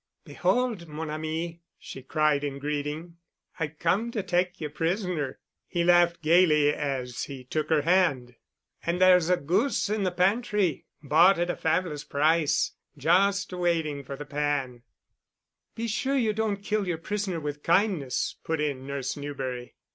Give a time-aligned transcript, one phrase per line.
[0.25, 3.17] "Behold, mon ami," she cried in greeting,
[3.59, 8.33] "I've come to take you prisoner." He laughed gayly as he took her hand.
[8.83, 14.15] "And there's a goose in the pantry, bought at a fabulous price, just waiting for
[14.15, 14.81] the pan——"
[15.75, 19.75] "Be sure you don't kill your prisoner with kindness," put in Nurse Newberry.